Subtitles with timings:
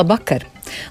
[0.00, 0.44] Labvakar!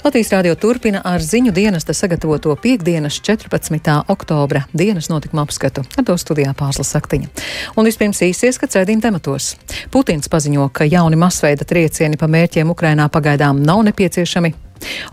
[0.04, 3.96] Latvijas rādio turpina ar ziņu dienesta sagatavoto piekdienas 14.
[4.14, 5.82] oktobra dienas notikuma apskatu.
[5.98, 7.32] Ar to studijā pārslas saktiņa.
[7.74, 9.56] Un vispirms īsies, ka cēdīm tematos.
[9.90, 14.54] Putins paziņo, ka jauni masveida triecieni pa mērķiem Ukrainā pagaidām nav nepieciešami.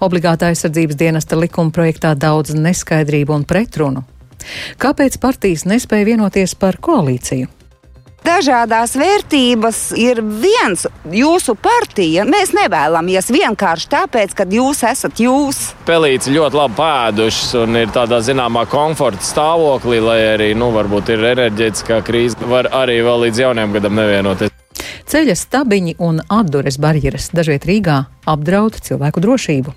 [0.05, 4.05] Obligātā aizsardzības dienesta likuma projektā daudz neskaidrību un pretrunu.
[4.77, 7.49] Kāpēc partijas nespēja vienoties par koalīciju?
[8.27, 10.87] Dažādās vērtības ir viens.
[11.15, 15.63] Jūsu partija mēs nevēlamies vienkārši tāpēc, ka jūs esat jūs.
[15.89, 21.27] Pelīts ļoti labi pēdušas un ir tādā zināmā komforta stāvoklī, lai arī, nu, varbūt ir
[21.33, 24.55] enerģētiskā krīze, var arī vēl līdz jaunajam gadam nevienoties.
[25.07, 29.75] Ceļa stabiņi un atdures barjeras dažviet Rīgā apdraud cilvēku drošību.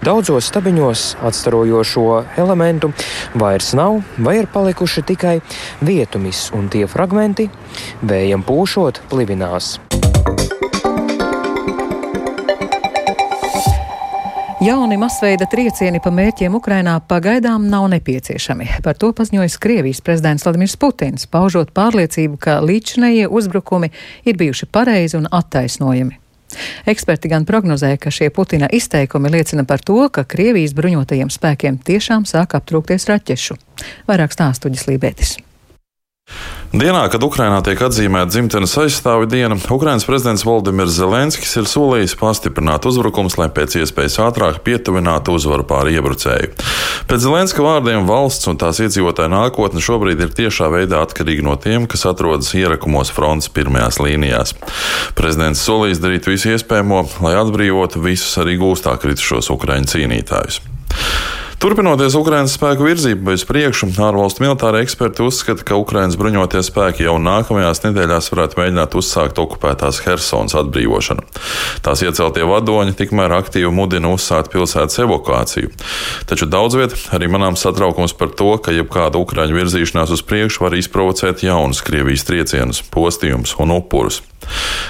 [0.00, 2.04] Daudzos stabiņos atstarojošo
[2.40, 2.88] elementu
[3.36, 5.34] vairs nav, vai ir palikuši tikai
[5.84, 7.50] vietumis, un tie fragmenti
[8.08, 9.74] vējam pūšot plivinās.
[14.60, 18.80] Jauni masveida triecieni pa mērķiem Ukrainā pagaidām nav nepieciešami.
[18.84, 23.92] Par to paziņoja Krievijas prezidents Vladimirs Putins, paužot pārliecību, ka līdzinējie uzbrukumi
[24.24, 26.19] ir bijuši pareizi un attaisnojami.
[26.90, 32.26] Eksperti gan prognozē, ka šie Putina izteikumi liecina par to, ka Krievijas bruņotajiem spēkiem tiešām
[32.28, 33.58] sāk aptrūkties raķešu.
[34.10, 35.36] Vairāk stāstuģis Lībētis.
[36.70, 42.86] Dienā, kad Ukrainā tiek atzīmēta dzimtenes aizstāvja diena, Ukrainas prezidents Valdemirs Zelenskis ir solījis pastiprināt
[42.86, 46.52] uzbrukums, lai pēc iespējas ātrāk pietuvinātu uzvaru pāri iebrucēju.
[47.10, 51.90] Pēc Zelenska vārdiem valsts un tās iedzīvotāju nākotne šobrīd ir tiešā veidā atkarīga no tiem,
[51.90, 54.54] kas atrodas ierakumos frontes pirmajās līnijās.
[55.18, 60.62] Prezidents solījis darīt visu iespējamo, lai atbrīvotu visus arī gūstā kritušos ukraiņu cīnītājus.
[61.60, 67.18] Turpinoties Ukraiņas spēku virzībai uz priekšu, ārvalstu militāri eksperti uzskata, ka Ukraiņas bruņotie spēki jau
[67.20, 71.26] nākamajās nedēļās varētu mēģināt uzsākt okupētās Helsonas atbrīvošanu.
[71.84, 75.74] Tās ieceltie vadoņi tikmēr aktīvi mudina uzsākt pilsētas evakuāciju.
[76.32, 80.80] Taču daudz viet arī manām satraukums par to, ka jebkāda Ukraiņu virzīšanās uz priekšu var
[80.80, 84.22] izprovocēt jaunus Krievijas triecienus, postījumus un upurus.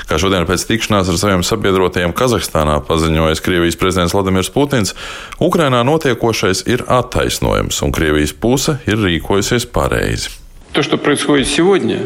[0.09, 4.95] Kā šodien pēc tikšanās ar saviem sabiedrotajiem Kazahstānā paziņoja Krievijas prezidents Vladimirs Putins,
[5.43, 10.30] Ukrainā notiekošais ir attaisnojams un Krievijas puse ir rīkojusies pareizi.
[10.76, 12.00] То, что происходит сегодня,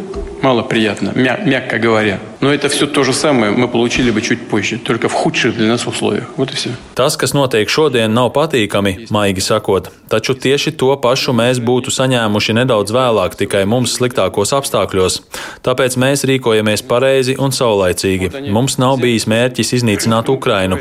[0.43, 2.19] малоприятно, мя мягко говоря.
[2.43, 5.67] Но это все то же самое мы получили бы чуть позже, только в худших для
[5.67, 6.29] нас условиях.
[6.37, 6.69] Вот и все.
[6.95, 9.89] Tas, kas notiek šodien, nav patīkami, maigi sakot.
[10.09, 15.19] Taču tieši to pašu mēs būtu saņēmuši nedaudz vēlāk, tikai mums sliktākos apstākļos.
[15.63, 18.31] Tāpēc mēs rīkojamies pareizi un saulaicīgi.
[18.55, 20.79] Mums nav bijis mērķis iznīcināt Ukrainu.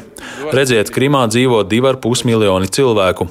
[0.55, 3.29] Redziet, Krimā dzīvo 2,5 miljoni cilvēku.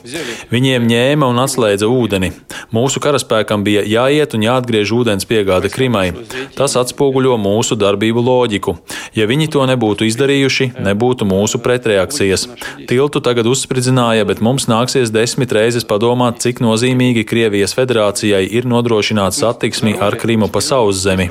[0.53, 2.31] Viņiem ņēma un atslēdza ūdeni.
[2.75, 6.12] Mūsu karaspēkam bija jāiet un jāatgriež ūdens piegāde Krimai.
[6.56, 8.77] Tas atspoguļo mūsu darbību loģiku.
[9.19, 12.49] Ja viņi to nebūtu izdarījuši, nebūtu mūsu pretreakcijas.
[12.91, 19.37] Tiltu tagad uzspridzināja, bet mums nāksies desmit reizes padomāt, cik nozīmīgi Krievijas federācijai ir nodrošināt
[19.37, 21.31] satiksmi ar Krimu pa sauszemi.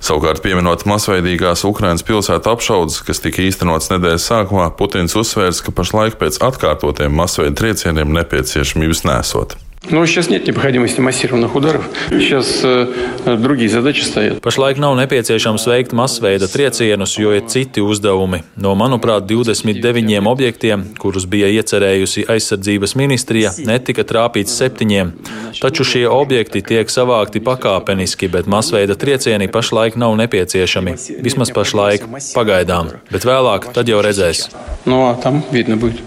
[0.00, 6.16] Savukārt, pieminot masveidīgās Ukrainas pilsētu apšaudes, kas tika īstenotas nedēļas sākumā, Putins uzsvērs, ka pašlaik
[6.20, 9.58] pēc atkārtotiem masveida triecieniem nepieciešamības nesot.
[9.89, 11.87] Но сейчас нет необходимости массированных ударов.
[12.09, 14.41] Сейчас э, другие задачи стоят.
[14.41, 18.41] Pašlaik nav nepieciešams veikt masveida triecienus, jo ir citi uzdevumi.
[18.57, 25.13] No, manuprāt, 29 objektiem, kurus bija iecerējusi aizsardzības ministrija, netika trāpīts septiņiem.
[25.61, 30.97] Taču šie objekti tiek savākti pakāpeniski, bet masveida triecieni pašlaik nav nepieciešami.
[31.21, 34.49] Vismaz pašlaik, pagaidām, bet vēlāk tad jau redzēs.
[34.89, 36.01] No, tam vidno будет.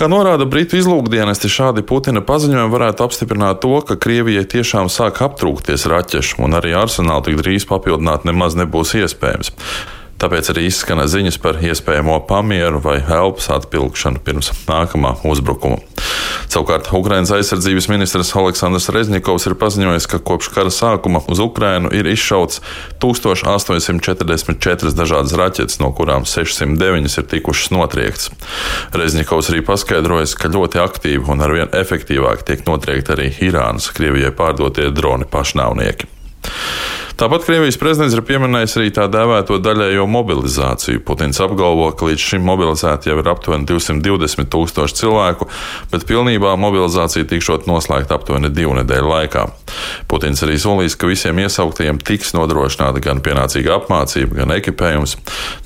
[0.00, 5.84] Kā norāda Britu izlūkdienesti, šādi Putina paziņojumi varētu apstiprināt to, ka Krievijai tiešām sāk aptrūkties
[5.92, 9.52] raķešu, un arī arsenālu tik drīz papildināt nemaz nebūs iespējams.
[10.20, 15.80] Tāpēc arī izskana ziņas par iespējamo pamieru vai elpas atpilkšanu pirms nākamā uzbrukuma.
[16.50, 22.08] Savukārt Ukrainas aizsardzības ministrs Aleksandrs Rezņikovs ir paziņojis, ka kopš kara sākuma uz Ukrainu ir
[22.10, 22.60] izšauts
[23.00, 28.30] 1844 dažādas raķetes, no kurām 609 ir tikušas notriektas.
[28.92, 34.90] Rezņikovs arī paskaidrojis, ka ļoti aktīvi un arvien efektīvāk tiek notriekti arī Irānas Krievijai pārdotie
[34.92, 36.10] droni pašnāvnieki.
[37.20, 41.02] Tāpat Krievijas prezidents ir pieminējis arī tā dēvēto daļējo mobilizāciju.
[41.04, 45.44] Putins apgalvo, ka līdz šim mobilizēti jau ir aptuveni 220 tūkstoši cilvēku,
[45.92, 49.42] bet pilnībā mobilizācija tikšot noslēgta aptuveni divu nedēļu laikā.
[50.08, 55.18] Putins arī solīs, ka visiem iesauktajiem tiks nodrošināta gan pienācīga apmācība, gan ekipējums.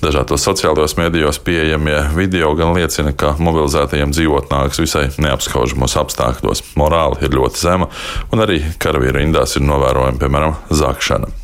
[0.02, 6.66] Dažādos sociālajos medijos pieejamie video gan liecina, ka mobilizētajiem dzīvot nāks visai neapskaužamos apstākļos.
[6.82, 7.92] Morāli ir ļoti zema,
[8.34, 11.43] un arī karavīru indās ir novērojama, piemēram, zakšana.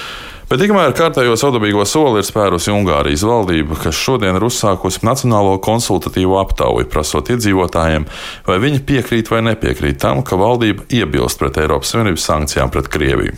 [0.51, 6.35] Bet tikmēr kārtējo saudabīgo soli ir spērusi Ungārijas valdība, kas šodien ir uzsākusi Nacionālo konsultatīvo
[6.41, 8.03] aptauju, prasot iedzīvotājiem,
[8.49, 13.37] vai viņi piekrīt vai nepiekrīt tam, ka valdība iebilst pret Eiropas Savienības sankcijām pret Krieviju.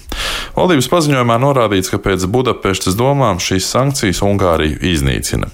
[0.57, 5.53] Valdības paziņojumā norādīts, ka pēc Budapestas domām šīs sankcijas Ungāriju iznīcina.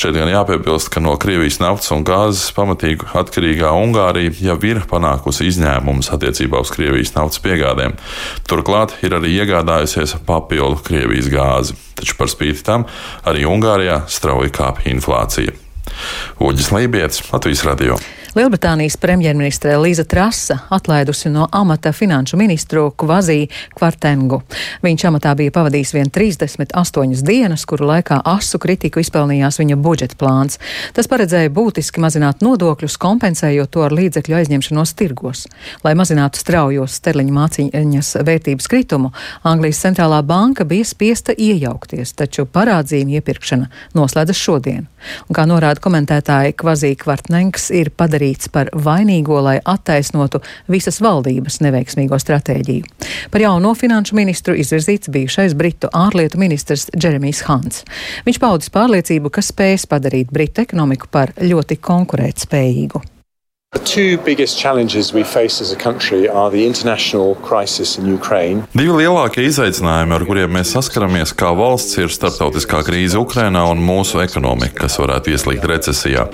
[0.00, 5.48] Šeit gan jāpiebilst, ka no Krievijas naftas un gāzes pamatīgi atkarīgā Ungārija jau ir panākusi
[5.52, 7.96] izņēmumus attiecībā uz Krievijas naftas piegādēm.
[8.48, 11.76] Turklāt ir arī iegādājusies papildu Krievijas gāzi.
[11.96, 12.86] Taču par spīti tam
[13.26, 15.56] arī Ungārijā strauji kāpj inflācija.
[16.42, 17.98] Uģis Lībijams, Latvijas Radio.
[18.36, 24.42] Lielbritānijas premjerministre Līza Trasa atlaidusi no amata finanšu ministru Kvazī Kvartengu.
[24.84, 30.60] Viņš amatā bija pavadījis vien 38 dienas, kuru laikā asu kritiku izpelnījās viņa budžeta plāns.
[30.92, 35.46] Tas paredzēja būtiski mazināt nodokļus, kompensējot to ar līdzekļu aizņemšanos tirgos.
[35.80, 39.14] Lai mazinātu straujos sterliņa mācīņas vērtības kritumu,
[39.48, 44.84] Anglijas centrālā banka bija spiesta iejaukties, taču parādzījumu iepirkšana noslēdzas šodien.
[45.24, 51.60] Un, kā norāda komentētāji, Kvazī Kvartnengs ir padarījis padarīts par vainīgo, lai attaisnotu visas valdības
[51.62, 52.84] neveiksmīgo stratēģiju.
[53.30, 57.84] Par jauno finanšu ministru izvirzīts bijušais Britu ārlietu ministrs Džeremijs Hants.
[58.26, 63.15] Viņš paudis pārliecību, ka spēs padarīt Britu ekonomiku par ļoti konkurētspējīgu.
[68.72, 74.22] Divi lielākie izaicinājumi, ar kuriem mēs saskaramies kā valsts, ir starptautiskā krīze Ukrainā un mūsu
[74.22, 76.24] ekonomika, kas varētu ieslīgt recesijā.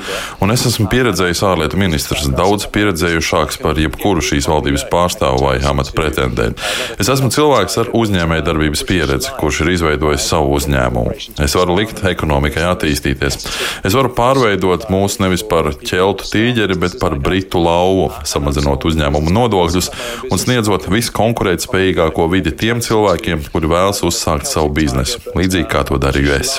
[0.44, 5.96] Un es esmu pieredzējis ārlietu ministrs, daudz pieredzējušāks par jebkuru šīs valdības pārstāvu vai amata
[5.98, 6.62] pretendentu.
[7.02, 11.16] Es esmu cilvēks ar uzņēmējdarbības pieredzi, kurš ir izveidojis savu uzņēmumu.
[11.42, 13.40] Es varu likt ekonomikai attīstīties.
[13.82, 19.88] Es varu pārveidot mūs nevis par ķeltu tīģeri, bet par britu lauvu, samazinot uzņēmumu nodokļus
[20.28, 26.36] un sniedzot viskonkurētspējīgāko vidi tiem cilvēkiem, kuri vēlas uzsākt savu biznesu, līdzīgi kā to darīju
[26.36, 26.58] es.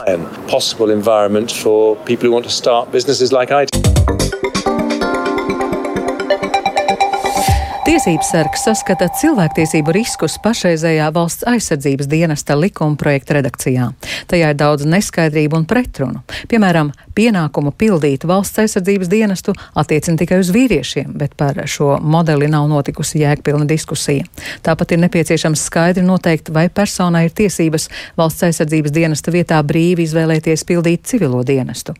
[8.03, 13.85] Tiesības sargs saskata cilvēktiesību riskus pašreizējā valsts aizsardzības dienesta likuma projekta redakcijā.
[14.27, 16.19] Tajā ir daudz neskaidrību un pretrunu.
[16.51, 22.67] Piemēram, pienākumu pildīt valsts aizsardzības dienestu attiecina tikai uz vīriešiem, bet par šo modeli nav
[22.67, 24.27] notikusi jēgpilna diskusija.
[24.67, 27.87] Tāpat ir nepieciešams skaidri noteikt, vai personai ir tiesības
[28.19, 31.95] valsts aizsardzības dienesta vietā brīvi izvēlēties pildīt civilo dienestu.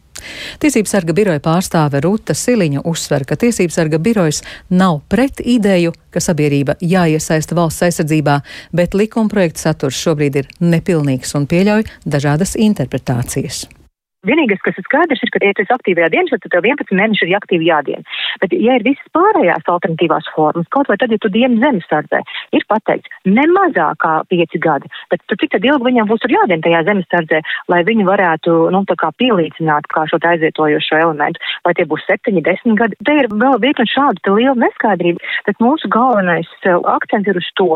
[0.64, 6.24] Tiesības sarga biroja pārstāve Ruta Siliņa uzsver, ka Tiesības sarga birojas nav pret ideju, ka
[6.24, 8.40] sabiedrība jāiesaista valsts aizsardzībā,
[8.72, 13.66] bet likumprojekta saturs šobrīd ir nepilnīgs un pieļauj dažādas interpretācijas.
[14.24, 17.26] Vienīgais, kas ir skaidrs, ir, ka, ja tu esi aktīvajā dienā, tad tev 11 mēneši
[17.28, 18.06] ir aktīvi jādien.
[18.40, 22.22] Bet, ja ir visas pārējās alternatīvās formas, kaut vai tad, ja tu dienu zemesardzē,
[22.56, 26.64] ir pateikts ne mazāk kā 5 gadi, bet tu, cik tad ilgi viņam būs jādien
[26.64, 27.42] tajā zemesardzē,
[27.74, 32.40] lai viņi varētu, nu, tā kā pielīdzināt kā šo aizvietojošo elementu, vai tie būs 7,
[32.48, 32.96] 10 gadi.
[33.04, 35.20] Te ir vēl virkni šāda liela neskaidrība,
[35.50, 37.70] bet mūsu galvenais uh, akcents ir uz to.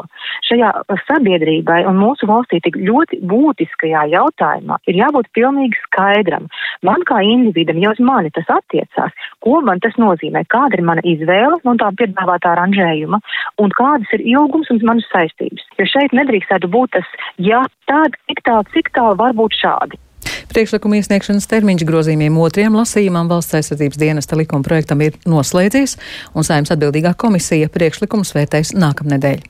[0.48, 0.72] Šajā
[1.10, 6.48] sabiedrībai un mūsu valstī tik ļoti būtiskajā jautājumā ir jābūt pilnīgi skaidram katram.
[6.84, 9.12] Man kā individam, jau uz mani tas attiecās,
[9.42, 13.20] ko man tas nozīmē, kāda ir mana izvēle no tā piedāvātā aranžējuma
[13.60, 15.64] un kādas ir ilgums un manas saistības.
[15.78, 17.08] Jo šeit nedrīkstētu būt tas,
[17.38, 20.00] ja tāda, cik tālu, cik tālu var būt šādi.
[20.48, 25.98] Priekšlikuma iesniegšanas termiņš grozījumiem otriem lasījumam valsts aizsardzības dienesta likuma projektam ir noslēdzies,
[26.36, 29.44] un saimnes atbildīgā komisija priekšlikumus vērtēs nākamnedēļ.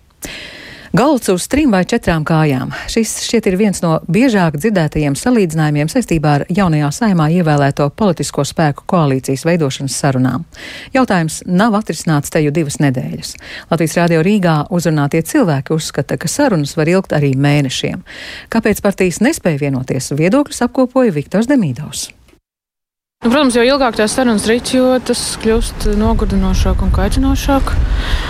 [0.94, 2.72] Galds uz trim vai četrām kājām.
[2.88, 8.88] Šis šķiet ir viens no biežāk dzirdētajiem salīdzinājumiem saistībā ar jaunajā saimā ievēlēto politisko spēku
[8.88, 10.46] koalīcijas veidošanas sarunām.
[10.96, 13.36] Jautājums nav atrisināts te jau divas nedēļas.
[13.72, 18.06] Latvijas Rādio Rīgā uzrunātie cilvēki uzskata, ka sarunas var ilgt arī mēnešiem.
[18.54, 22.14] Kāpēc partijas nespēja vienoties, viedokļus apkopoja Viktors Demīdovs.
[23.26, 27.72] Nu, protams, jo ilgāk tās sarunas rīt, jo tas kļūst nogurdinošāk un kaitinošāk.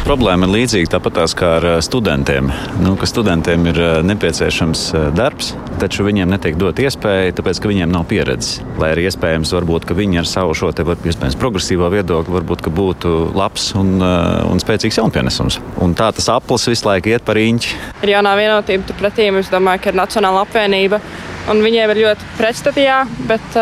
[0.07, 2.47] Problēma ir līdzīga tāpat kā ar eh, studentiem.
[2.79, 5.51] Nu, ka studentiem ir eh, nepieciešams eh, darbs,
[5.83, 8.61] taču viņiem netiek dot iespēja, tāpēc ka viņiem nav pieredzes.
[8.79, 11.03] Lai arī iespējams, varbūt, ka viņi ar savu šo te, var,
[11.43, 15.59] progresīvo viedokli varbūt būtu labs un, un spēcīgs jaunpienesums.
[15.83, 17.75] Un tā tas aplis visu laiku iet par īņķi.
[18.07, 21.03] Ir jaunā vienotība, turpretī es domāju, ka ir Nacionāla apvienība
[21.51, 23.59] un viņiem ir ļoti pretstatījā, bet,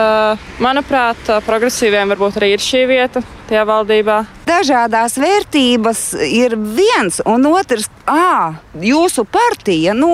[0.64, 4.20] manuprāt, progresīviem varbūt arī ir šī vieta tajā valdībā.
[4.50, 10.10] Dažādās vērtības ir viens, un otrs, ah, jūsu partija, nu,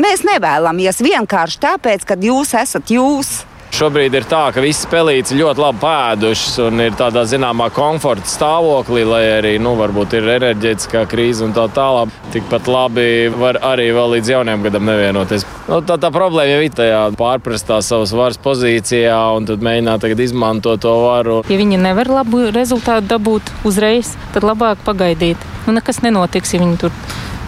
[0.00, 3.36] mēs nevēlamies vienkārši tāpēc, ka jūs esat jūs.
[3.76, 9.02] Šobrīd ir tā, ka visas pelītes ļoti labi pēdušas un ir tādā zināmā komforta stāvoklī,
[9.04, 12.14] lai arī nu, varbūt ir enerģētiskā krīze un tā tālāk.
[12.32, 13.04] Tikpat labi
[13.36, 15.44] var arī vēl līdz jaunajam gadam nevienoties.
[15.68, 20.80] Nu, tā, tā problēma jau ir tajā pārprastā savas varas pozīcijā un tad mēģināt izmantot
[20.80, 21.42] to varu.
[21.52, 25.44] Ja viņi nevar labu rezultātu dabūt uzreiz, tad labāk pagaidīt.
[25.66, 26.96] Nu, nekas nenotiks, ja viņi tur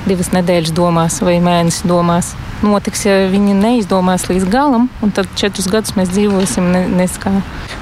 [0.08, 2.32] divas nedēļas domās vai mēnesi domās.
[2.64, 7.32] Notiks, ja viņi neizdomās līdz galam, un tad četrus gadus mēs dzīvosim ne, neskā.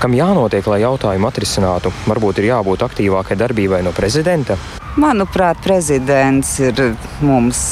[0.02, 1.95] Kam jānotiek, lai jautājumu atrisinātu?
[2.11, 4.59] Varbūt ir jābūt aktīvākai darbībai no prezidenta?
[5.00, 6.83] Manuprāt, prezidents ir
[7.25, 7.62] mums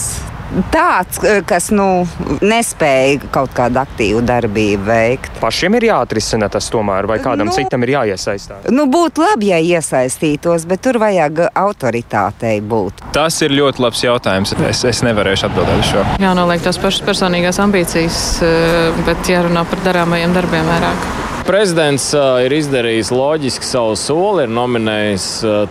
[0.72, 2.06] tāds, eh, kas nu,
[2.44, 5.40] nespēja kaut kādu aktīvu darbību veikt.
[5.42, 8.70] Pašiem ir jāatrisina tas tomēr, vai kādam nu, citam ir jāiesaistās?
[8.74, 13.04] Nu, būtu labi, ja iesaistītos, bet tur vajag autoritātei būt.
[13.16, 14.54] Tas ir ļoti labs jautājums.
[14.68, 16.06] Es, es nevarēšu atbildēt uz šo.
[16.22, 21.32] Jānoliek tās pašas personīgās ambīcijas, eh, bet jārunā par darāmajiem darbiem vairāk.
[21.44, 22.06] Prezidents
[22.40, 25.24] ir izdarījis loģiski savu soli, ir nominējis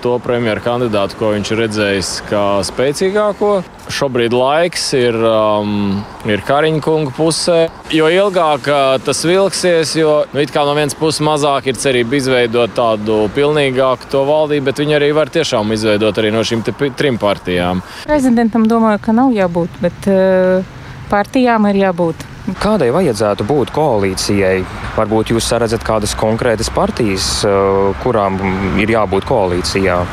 [0.03, 3.50] to premjeru kandidātu, ko viņš ir redzējis kā spēcīgāko.
[3.89, 7.58] Šobrīd laiks ir, um, ir Kariņa kunga pusē.
[7.94, 8.70] Jo ilgāk
[9.03, 14.68] tas vilksies, jo nu, no vienas puses mazāk ir cerība izveidot tādu pilnīgāku to valdību,
[14.70, 16.62] bet viņi arī var tiešām izveidot arī no šīm
[16.94, 17.82] trim partijām.
[18.06, 20.77] Prezidentam domāju, ka nav jābūt, bet uh,
[21.10, 22.27] partijām ir jābūt.
[22.43, 24.65] Kādai vajadzētu būt koalīcijai?
[24.97, 28.35] Varbūt jūs redzat kādas konkrētas partijas, eh, kurām
[28.83, 30.03] ir jābūt koalīcijā?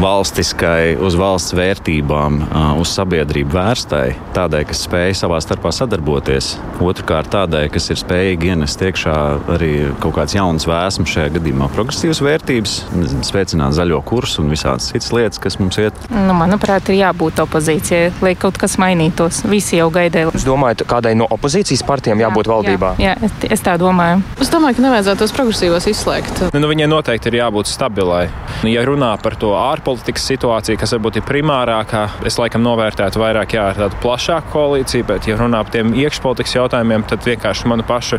[0.00, 2.38] Valstiskai, uz valsts vērtībām,
[2.80, 6.54] uz sabiedrību vērstai, tādai, kas spēj savā starpā sadarboties.
[6.84, 9.16] Otrakārt, tādai, kas ir spējīga ienest iekšā
[9.54, 9.70] arī
[10.02, 15.08] kaut kāds jauns vēsmas, šajā gadījumā progresīvas vērtības, nezinu, spēcināt zaļo kursu un visādas citas
[15.16, 15.96] lietas, kas mums iet.
[16.12, 19.42] Nu, manuprāt, ir jābūt opozīcijai, lai kaut kas mainītos.
[19.48, 20.28] Visi jau gaidīja.
[20.36, 22.92] Jūs domājat, kādai no opozīcijas partijām jā, jābūt valdībā?
[23.00, 24.20] Jā, jā es, es tā domāju.
[24.42, 26.44] Es domāju, ka nevajadzētu tos progresīvos izslēgt.
[26.52, 28.26] Nu, viņai noteikti ir jābūt stabilai.
[28.68, 32.02] Ja runā par to ārpolitiku, ārpolitikas situācija, kas varbūt ir primārākā.
[32.26, 36.56] Es laikam novērtētu vairāk jā, ar tādu plašāku koalīciju, bet, ja runā par tiem iekšpolitikas
[36.56, 38.18] jautājumiem, tad vienkārši manu pašu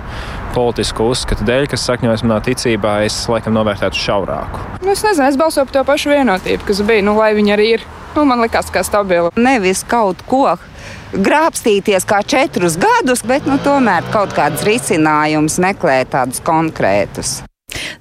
[0.56, 4.64] politisku uzskatu dēļ, kas sakņojas manā ticībā, es laikam novērtētu šaurāku.
[4.86, 7.68] Nu, es nezinu, es balsoju par to pašu vienotību, kas bija, nu, lai viņi arī
[7.76, 7.86] ir.
[8.16, 9.34] Nu, man liekas, ka stabila.
[9.36, 10.56] Nevis kaut ko
[11.12, 17.42] grābstīties kā četrus gadus, bet nu, tomēr kaut kādus risinājumus meklēt tādus konkrētus.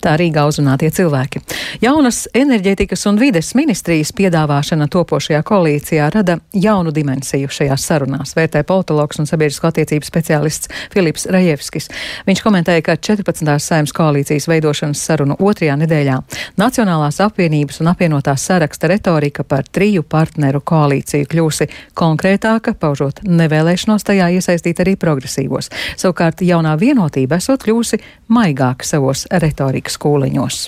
[0.06, 1.40] Tā Rīgā uzrunātie cilvēki.
[1.82, 9.18] Jaunas enerģētikas un vides ministrijas piedāvāšana topošajā koalīcijā rada jaunu dimensiju šajās sarunās, vērtē politologs
[9.18, 11.90] un sabiedrisko attiecību speciālists Filips Rajevskis.
[12.28, 13.50] Viņš komentēja, ka 14.
[13.64, 16.20] saimnes koalīcijas veidošanas sarunu otrajā nedēļā
[16.60, 21.66] Nacionālās apvienības un apvienotās saraksta retorika par triju partneru koalīciju kļūsi
[21.98, 25.72] konkrētāka, paužot nevēlēšanos tajā iesaistīt arī progresīvos.
[25.98, 28.00] Savukārt jaunā vienotība esot kļūsi
[28.32, 29.26] maigāka savos
[29.56, 30.66] retorikas kūliņos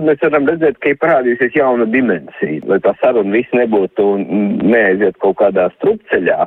[0.00, 4.22] mēs varam redzēt, ka ir parādījusies jauna dimensija, lai tā saruna viss nebūtu un
[4.64, 6.38] neaiziet kaut kādā strupceļā,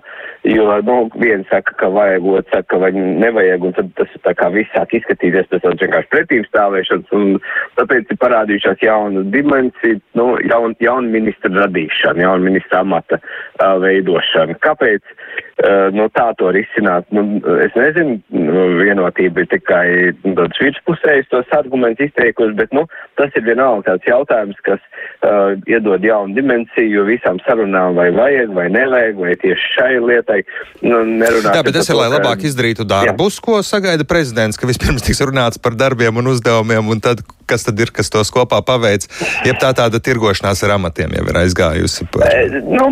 [0.50, 4.34] jo, nu, viens saka, ka vajag, otrs saka, ka vai nevajag, un tad tas tā
[4.40, 7.38] kā viss sāk izskatīties, tas tāds vienkārši pretīm stāvēšanas, un
[7.78, 14.58] tāpēc ir parādījušās jauna dimensija, nu, jaun, jauna ministra radīšana, jauna ministra amata uh, veidošana.
[14.66, 15.06] Kāpēc?
[15.54, 17.22] Uh, nu, tā to risināt, nu,
[17.62, 19.86] es nezinu, nu, vienotība ir tikai
[20.24, 22.88] nu, tāds virspusējs tos argumentus izteikusi, bet, nu,
[23.22, 28.66] tas ir vienalga tāds jautājums, kas uh, iedod jaunu dimensiju visām sarunām, vai vajag, vai
[28.74, 30.40] nevajag, vai tieši šai lietai.
[30.82, 33.46] Nu, jā, bet tas ir, lai labāk izdarītu darbus, jā.
[33.46, 37.80] ko sagaida prezidents, ka vispirms tiks runāts par darbiem un uzdevumiem, un tad kas tad
[37.84, 39.08] ir, kas tos kopā paveic.
[39.48, 42.08] Jeb tā tāda tirgošanās ar amatiem jau ir aizgājusi.
[42.14, 42.28] Par...
[42.28, 42.90] Eh, nu,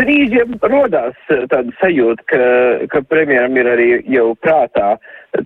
[0.00, 2.44] brīžiem rodās tāda sajūta, ka,
[2.92, 4.94] ka premjeram ir arī jau prātā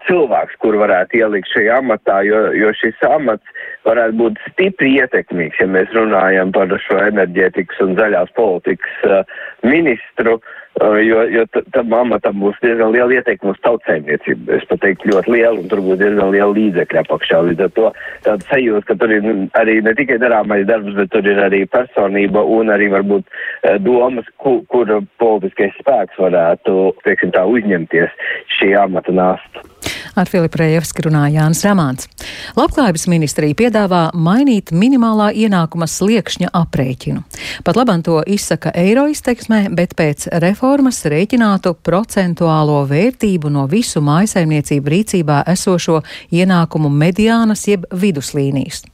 [0.08, 5.68] cilvēks, kur varētu ielikt šajā amatā, jo, jo šis amats varētu būt stipri ietekmīgs, ja
[5.70, 9.26] mēs runājam par šo enerģētikas un zaļās politikas
[9.62, 14.50] ministru, uh, jo, jo tam amatam būs diezgan liela ietekme uz tautsēmniecību.
[14.58, 17.40] Es pat teiktu ļoti liela, un tur būs diezgan liela līdzekļa apakšā.
[17.48, 17.92] Līdz ar to
[18.26, 19.30] tāda sajūta, ka tur ir
[19.60, 23.38] arī ne tikai darāmais darbs, bet tur ir arī personība un arī varbūt
[23.86, 24.92] domas, kur, kur
[25.22, 28.28] politiskais spēks varētu, teiksim tā, uzņemties
[28.58, 29.64] šī amata nāstu.
[30.14, 32.08] Ar Filipu Rējevski runāja Jānis Ramāns.
[32.56, 37.22] Labklājības ministrija piedāvā mainīt minimālā ienākuma sliekšņa aprēķinu.
[37.66, 44.94] Pat labam to izsaka eiro izteiksmē, bet pēc reformas rēķinātu procentuālo vērtību no visu mājasaimniecību
[44.94, 48.84] rīcībā esošo ienākumu mediānas jeb viduslīnijas.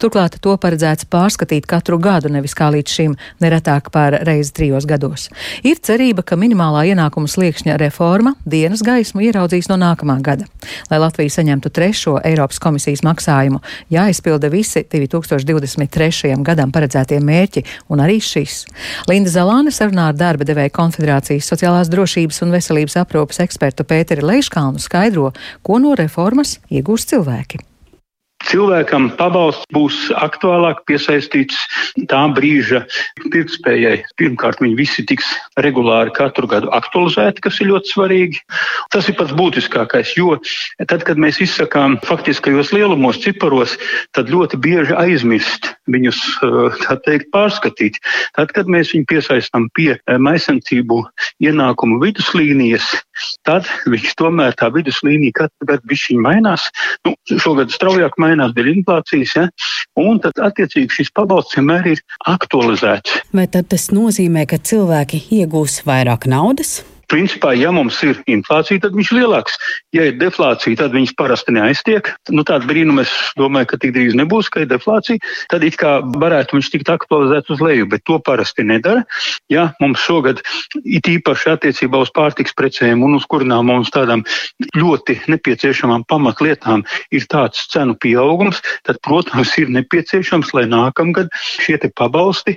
[0.00, 5.28] Turklāt to paredzēts pārskatīt katru gadu, nevis kā līdz šim neretāk par reizi trijos gados.
[5.66, 10.48] Ir cerība, ka minimālā ienākuma sliekšņa reforma dienas gaismu ieraudzīs no nākamā gada.
[10.90, 13.60] Lai Latvija saņemtu trešo Eiropas komisijas maksājumu,
[13.92, 16.34] jāizpilda visi 2023.
[16.46, 18.64] gadam paredzētie mērķi un arī šis.
[19.10, 24.82] Linda Zalāne sarunā ar darba devēja konfederācijas sociālās drošības un veselības aprūpas ekspertu Pēteri Leiškalnu
[24.82, 27.64] skaidro, ko no reformas iegūs cilvēki
[28.46, 31.58] cilvēkam pabalsts būs aktuālāk piesaistīts
[32.10, 32.84] tā brīža
[33.32, 34.02] pirktspējai.
[34.20, 35.26] Pirmkārt, viņi visi tiks
[35.60, 38.42] regulāri katru gadu aktualizēti, kas ir ļoti svarīgi.
[38.94, 40.36] Tas ir pats būtiskākais, jo
[40.86, 43.76] tad, kad mēs izsakām faktiskajos lielumos, ciparos,
[44.16, 46.22] tad ļoti bieži aizmirst viņus,
[46.84, 47.98] tā teikt, pārskatīt.
[48.36, 51.02] Tad, kad mēs viņu piesaistām pie maisancību
[51.44, 52.86] ienākumu viduslīnijas,
[53.48, 56.68] tad viņš tomēr tā viduslīnija katru gadu bišķiņ mainās.
[57.06, 59.46] Nu, šogad straujāk mainās dēļ inflācijas, ja?
[60.00, 63.22] un tad attiecīgi šis pabalsts vienmēr ir aktualizēts.
[63.36, 66.80] Vai tad tas nozīmē, ka cilvēki iegūs vairāk naudas?
[67.08, 69.56] Principā, ja mums ir inflācija, tad viņš ir lielāks.
[69.96, 72.10] Ja ir deflācija, tad viņš parasti neaiztiek.
[72.34, 75.22] Nu, tāda brīnuma es domāju, ka tik drīz nebūs, ka ir deflācija.
[75.48, 79.06] Tad it kā varētu viņš tikt aktualizēts uz leju, bet to parasti nedara.
[79.52, 80.42] Ja mums šogad
[80.84, 84.24] it īpaši attiecībā uz pārtiks precēm un uz kurām mums tādām
[84.76, 86.84] ļoti nepieciešamām pamatlietām
[87.14, 92.56] ir tāds cenu pieaugums, tad, protams, ir nepieciešams, lai nākamgad šie pabalsti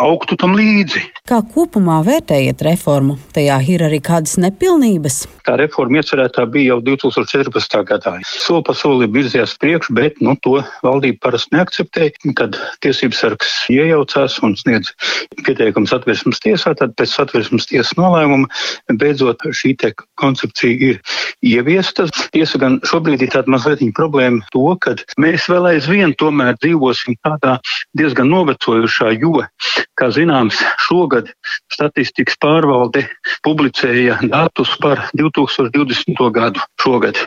[0.00, 1.02] augtu tam līdzi.
[1.28, 3.16] Kā kopumā vērtējat reformu?
[3.34, 5.22] Tajā ir arī kādas nepilnības?
[5.46, 7.80] Tā reforma iecerētā bija jau 2014.
[7.88, 8.12] gadā.
[8.26, 12.14] Soli pa solim virzījās priekš, bet nu, to valdība parasti neakceptēja.
[12.38, 14.92] Kad tiesības sargs iejaucās un sniedz
[15.46, 18.50] pieteikums atversmes tiesā, tad pēc atversmes tiesas nolēmuma
[19.00, 19.74] beidzot šī
[20.20, 21.00] koncepcija ir
[21.46, 22.06] ieviesta.
[22.34, 27.56] Tiesa gan šobrīd ir tāda mazliet problēma to, ka mēs vēl aizvien tomēr dzīvosim tādā
[27.96, 29.40] diezgan novecojušā, jo,
[29.98, 31.30] kā zināms, šogad
[31.72, 33.06] statistikas pārvalde
[33.46, 36.16] publicēja publicēja datus par 2020.
[36.32, 37.18] gadu šogad.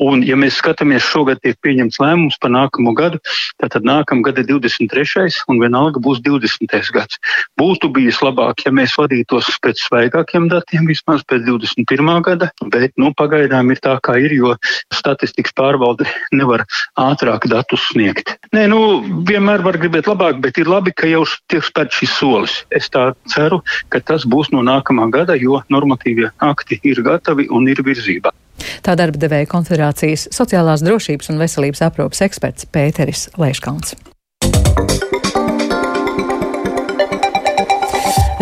[0.00, 3.20] Un, ja mēs skatāmies, šogad tiek pieņemts lēmums par nākamo gadu,
[3.60, 5.28] tad nākamā gada 23.
[5.52, 6.72] un vienalga būs 20.
[6.96, 7.20] gads.
[7.60, 12.12] Būtu bijis labāk, ja mēs vadītos pēc svaigākiem datiem, vismaz pēc 21.
[12.24, 14.54] gada, bet nu, pagaidām ir tā, kā ir, jo
[14.94, 16.64] statistikas pārvalde nevar
[16.96, 18.38] ātrāk datus sniegt.
[18.56, 18.80] Nē, nu,
[19.28, 22.58] vienmēr var gribēt labāk, bet ir labi, ka jau tiek spērts šis solis.
[22.72, 23.60] Es tā ceru,
[23.92, 28.32] ka tas būs no nākamā gada, jo normatīvie akti ir gatavi un ir virzībā.
[28.82, 33.96] Tā darba devēja konfederācijas sociālās drošības un veselības aprūpas eksperts Pēteris Leiškauns.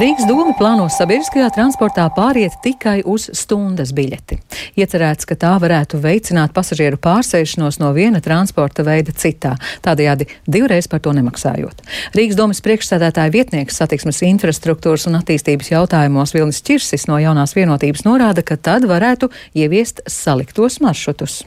[0.00, 4.38] Rīgas doma plāno sabiedriskajā transportā pāriet tikai uz stundas biļeti.
[4.80, 9.50] Iecerēts, ka tā varētu veicināt pasažieru pārsēšanos no viena transporta veida citā,
[9.84, 11.84] tādējādi divreiz par to nemaksājot.
[12.16, 18.40] Rīgas domas priekšsēdētāja vietnieks satiksmes infrastruktūras un attīstības jautājumos Vilnis Čirsis no jaunās vienotības norāda,
[18.40, 21.42] ka tad varētu ieviest saliktos maršrutus.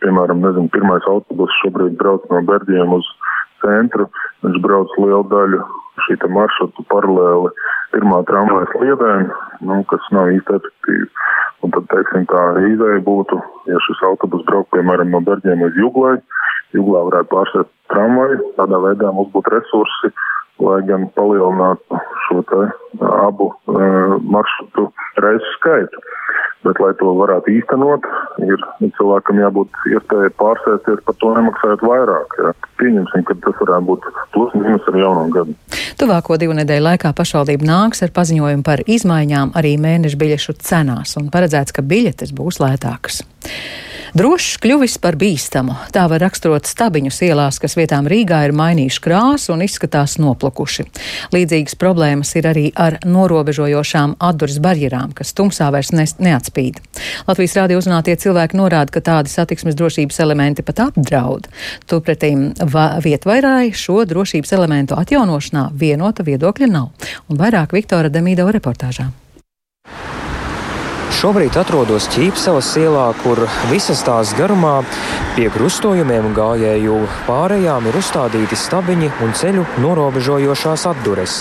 [0.00, 3.12] Piemēram, nezinu, pirmais autobus šobrīd brauc no Berģiem uz
[3.60, 4.08] centru.
[4.40, 5.60] Viņš brauc lielu daļu
[6.06, 7.52] šī maršrutu paralēli
[7.94, 9.28] pirmā tramvaja sliedēm,
[9.68, 11.08] nu, kas nav īsti efektīvi.
[11.62, 13.38] Un tad, teiksim, tā izēja būtu,
[13.70, 16.16] ja šis autobus brauk, piemēram, no Berģiem līdz Juglai,
[16.74, 20.10] Juglā varētu pārsēt tramvaju, tādā veidā mums būtu resursi,
[20.62, 22.64] lai gan palielinātu šo te
[23.22, 24.88] abu uh, maršrutu
[25.22, 26.02] reisu skaitu.
[26.62, 28.06] Bet, lai to varētu īstenot,
[28.46, 28.60] ir
[28.98, 32.36] cilvēkam jābūt iespējai pārsēsties par to nemaksājot vairāk.
[32.38, 32.52] Jā.
[32.78, 35.56] Pieņemsim, ka tas varētu būt plus mīnus ar jauno gadu.
[35.98, 41.32] Tuvāko divu nedēļu laikā pašvaldība nāks ar paziņojumu par izmaiņām arī mēneša biļešu cenās un
[41.34, 43.24] paredzēts, ka biļetes būs lētākas.
[44.12, 45.72] Drošs kļuvis par bīstamu.
[45.88, 50.84] Tā var raksturot stabiņus ielās, kas vietām Rīgā ir mainījuši krāsu un izskatās noplukuši.
[51.32, 56.82] Līdzīgas problēmas ir arī ar norobežojošām atduras barjerām, kas tumsā vairs ne, neatspīd.
[57.30, 61.48] Latvijas rādio uzrunātie cilvēki norāda, ka tādi satiksmes drošības elementi pat apdraud.
[61.88, 62.50] Turpretīm
[63.08, 66.92] vietvairāji šo drošības elementu atjaunošanā vienota viedokļa nav.
[67.32, 69.08] Un vairāk Viktora Demīdova reportāžā.
[71.22, 73.38] Šobrīd atrodos Ķīpsavas ielā, kur
[73.70, 74.80] visas tās garumā
[75.36, 76.96] pie krustojumiem gājēju
[77.28, 81.36] pārējām ir uzstādīti stabiņi un ceļu norobežojošās atdures,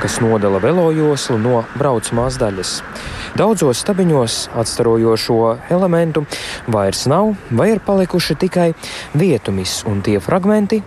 [0.00, 2.72] kas nodala velojoslu no braucamās daļas.
[3.36, 5.36] Daudzos stabiņos atstarojošo
[5.68, 6.24] elementu
[6.72, 8.70] vairs nav, vai ir palikuši tikai
[9.12, 10.80] vietumis, un tie fragmenti,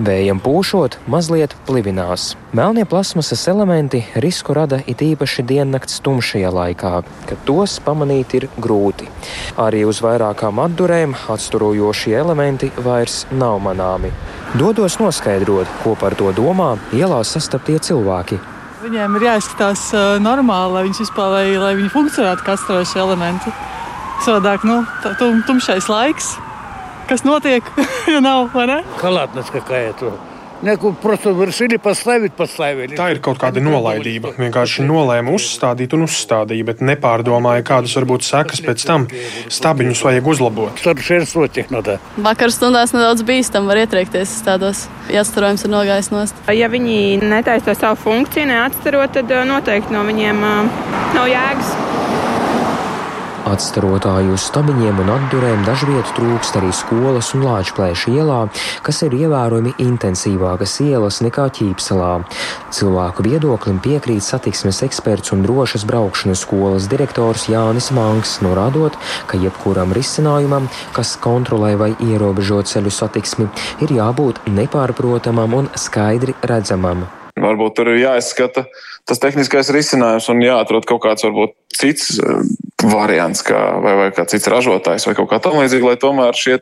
[0.00, 2.30] vējam pūšot, mazliet plivinās.
[2.52, 6.90] Melnie plasmasas elementi risku rada it īpaši diennakts tumšajā laikā,
[7.28, 9.06] kad tos pamanīt ir grūti.
[9.54, 14.10] Arī uz vairākām atdurēm atsturojošie elementi vairs nav manāmi.
[14.58, 18.40] Dodos noskaidrot, ko par to domā ielās sastaptie cilvēki.
[18.82, 19.84] Viņiem ir jāizskatās
[20.24, 23.54] normāli, lai viņi vispār lai, lai viņi funkcionētu kā atsturojoši elementi.
[24.26, 24.80] Savādāk, nu,
[25.22, 26.34] tum, tumšais laiks,
[27.06, 27.70] kas notiek,
[28.10, 28.80] ja nav, vai ne?
[28.98, 30.02] Kalātnes, kā kā iet.
[30.61, 32.95] Некую просто решили поставить, поставили.
[32.95, 34.31] Tā ir kaut kāda nolaidība.
[34.39, 39.07] Vienkārši nolēma uzstādīt un uzstādīja, bet nepārdomāja, kādas var būt sekas pēc tam.
[39.51, 40.85] Stabiņus vajag uzlabot.
[42.29, 46.39] Vakar stundās nedaudz bīstam var ietriekties tādos, ja starojums ir nogājis nost.
[46.55, 50.41] Ja viņi netaisa savu funkciju, neatstarot, tad noteikti no viņiem
[51.19, 51.98] nav jēgas.
[53.50, 58.38] Atstarotāju uz stabiņiem un atdurēm dažviet trūkst arī skolas un Lāčplēša ielā,
[58.86, 62.12] kas ir ievērojami intensīvākas ielas nekā Ķīpselā.
[62.70, 69.94] Cilvēku viedoklim piekrīt satiksmes eksperts un drošas braukšanas skolas direktors Jānis Manks, norādot, ka jebkuram
[69.96, 73.50] risinājumam, kas kontrolē vai ierobežo ceļu satiksmi,
[73.82, 77.08] ir jābūt nepārprotamam un skaidri redzamam.
[77.40, 78.66] Varbūt tur ir jāizskata
[79.08, 82.20] tas tehniskais risinājums un jāatrod kaut kāds varbūt cits
[82.84, 86.58] variants, kā, vai, vai kā cits ražotājs, vai kaut kā tam līdzīga, lai tomēr šie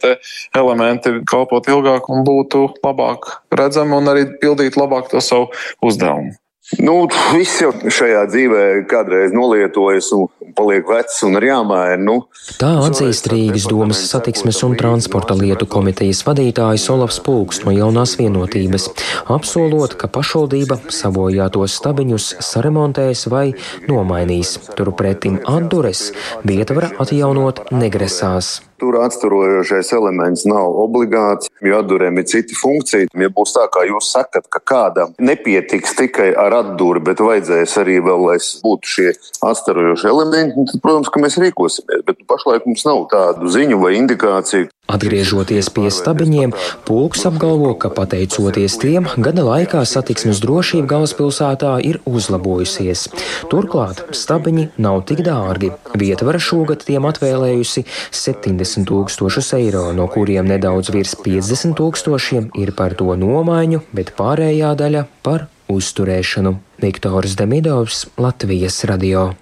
[0.56, 5.50] elementi kalpotu ilgāk un būtu labāk redzami un arī pildītu labāk to savu
[5.84, 6.36] uzdevumu.
[6.76, 11.96] Nu, viss jau šajā dzīvē kādreiz nolietojas un paliek vecs un ir jāmaina.
[12.02, 12.16] Nu,
[12.60, 18.90] Tā atzīst Rīgas domas satiksmes un transporta lietu komitejas vadītājs Olavs Pulks no jaunās vienotības,
[19.32, 23.46] apsolot, ka pašvaldība sabojātos stabiņus saremontēs vai
[23.88, 24.58] nomainīs.
[24.76, 26.10] Turpretim atdures
[26.44, 28.58] vietvara atjaunot negresās.
[28.78, 33.08] Tur atsturojošais elements nav obligāts, jo atdurēm ir cita funkcija.
[33.18, 37.98] Ja būs tā, kā jūs sakat, ka kādam nepietiks tikai ar atduri, bet vajadzēs arī
[38.06, 39.08] vēl, lai būtu šie
[39.48, 42.04] atsturojošie elementi, tad, protams, ka mēs rīkosimies.
[42.06, 44.70] Bet nu, pašlaik mums nav tādu ziņu vai indikāciju.
[44.88, 46.54] Atgriežoties pie stabiņiem,
[46.88, 53.04] Pulks apgalvo, ka pateicoties tiem, gada laikā satiksmes drošība galvaspilsētā ir uzlabojusies.
[53.52, 55.74] Turklāt stabiņi nav tik dārgi.
[55.92, 57.84] Vietvara šogad tiem atvēlējusi
[58.16, 64.72] 70 tūkstošus eiro, no kuriem nedaudz virs 50 tūkstošiem ir par to nomaiņu, bet pārējā
[64.80, 66.56] daļa par uzturēšanu.
[66.80, 69.34] Viktors Demidovs, Latvijas radio.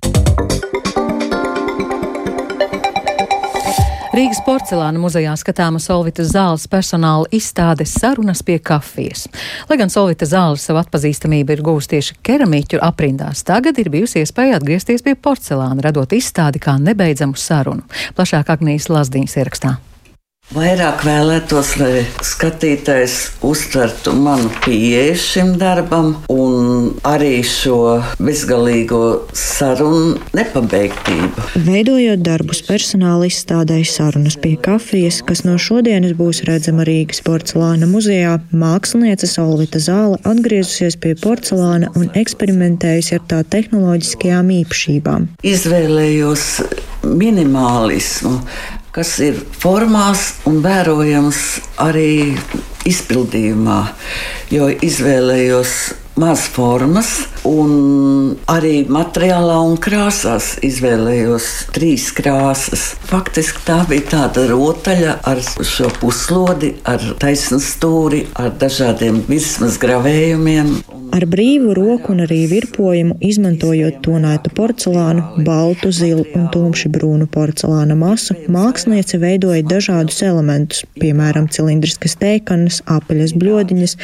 [4.16, 9.26] Rīgas porcelāna muzejā skatāma Solvitas zāles personāla izstādes sarunas pie kafijas.
[9.68, 14.56] Lai gan Solvita zāle savu atpazīstamību ir gūsta tieši keramīķu aprindās, tagad ir bijusi iespēja
[14.56, 17.84] atgriezties pie porcelāna, radot izstādi kā nebeidzamu sarunu.
[18.16, 19.74] Plašāk Agnijas Lazdiņas ierakstā.
[20.54, 29.00] Vairāk vēlētos, lai skatītājs uztvertu manu pieeju šim darbam, un arī šo bezgalīgo
[29.34, 31.48] sarunu nepabeigtību.
[31.66, 38.38] Veidojot darbus personāla izstādē sarunas pie kafijas, kas no šodienas būs redzama Rīgas porcelāna muzejā,
[38.54, 45.30] māksliniece Olvita Zāle atgriezusies pie porcelāna un eksperimentējusi ar tā tehnoloģiskajām īpašībām.
[45.42, 46.50] Izvēlējos
[47.02, 48.38] minimālismu
[48.96, 51.40] kas ir formās un vērojams
[51.84, 52.32] arī
[52.88, 53.82] izpildījumā,
[54.48, 55.72] jo izvēlējos
[56.16, 57.10] maz formas,
[57.44, 62.88] un arī materiālā un krāsās izvēlējos trīs krāsas.
[63.06, 70.78] Faktiski tā bija tāda rotaļa ar šo puslodi, ar taisnu stūri, ar dažādiem virsmas gravējumiem.
[71.16, 77.94] Ar brīvu roku un arī virpojumu, izmantojot tonētu porcelānu, baltu, zilu un tumši brūnu porcelāna
[77.96, 83.96] masu, māksliniece veidoja dažādus elementus, piemēram, cilindriskas tēkanas, apaļas bļodiņas,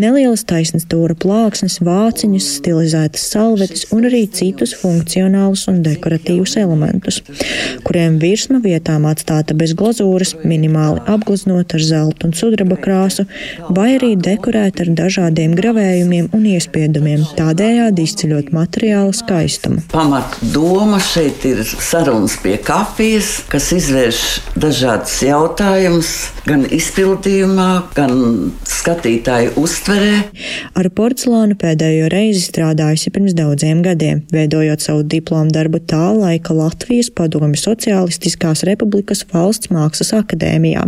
[0.00, 7.20] nelielas taisnas stūra plāksnes, vāciņus, stilizētas salvetes un arī citus funkcionālus un dekoratīvus elementus,
[7.86, 13.26] kuriem virsma vietām atstāta bez glazūras, minimāli apgleznot ar zelta un sudraba krāsu,
[13.70, 19.84] vai arī dekorēta ar dažādiem gravējumiem un iespiedumiem, tādējādi izceļot materiālu skaistumu.
[19.92, 24.24] Pamat doma šeit ir sarunas pie kafijas, kas izvērš
[24.58, 26.14] dažādas jautājumus
[26.48, 28.14] gan izpildījumā, gan
[28.68, 30.16] skatītāju uztverē.
[30.78, 37.10] Ar porcelānu pēdējo reizi strādājusi pirms daudziem gadiem, veidojot savu diplomu darbu tā laika Latvijas
[37.12, 40.86] Padomju Socialistiskās Republikas Valsts Mākslas akadēmijā.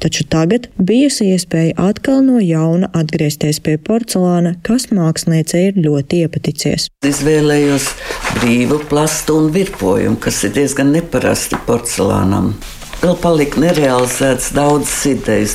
[0.00, 6.88] Taču tagad bijusi iespēja atkal no jauna atgriezties pie porcelāna, kas māksliniecei ir ļoti iepaticies.
[7.04, 7.92] Izvēlējos
[8.40, 12.54] brīvu plastu un virpojumu, kas ir diezgan neparasti porcelānam.
[13.00, 15.54] Vēl palika nerealizēts daudzas idejas.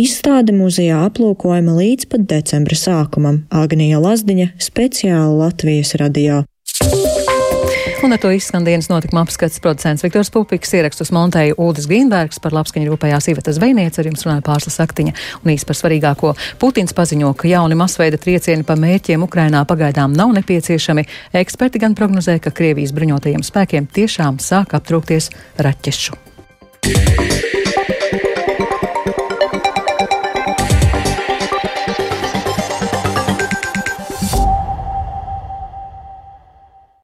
[0.00, 3.42] Izstāde muzejā aplūkojama līdz pat decembra sākumam.
[3.52, 6.40] Agnija Lazdiņa speciāli Latvijas radio.
[8.02, 12.56] Un ar to izskan dienas notikuma apskats producents Viktors Pupiks, ierakstus montēja Uldis Grīnbergs, par
[12.56, 15.12] labskaņu rūpējās Iveta Zvejniece, ar jums runāja pārslas aktiņa
[15.44, 16.32] un īsti par svarīgāko.
[16.58, 21.04] Putins paziņo, ka jauni masveida triecieni pa mērķiem Ukrainā pagaidām nav nepieciešami.
[21.44, 25.30] Eksperti gan prognozē, ka Krievijas bruņotajiem spēkiem tiešām sāk aptrūkties
[25.60, 26.31] raķešu.
[26.82, 27.51] day.